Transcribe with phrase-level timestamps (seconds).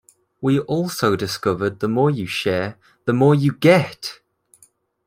[0.41, 4.19] We also discovered the more you share, the more you get!